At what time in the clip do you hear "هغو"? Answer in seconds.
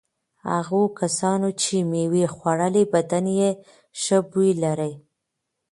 0.49-0.81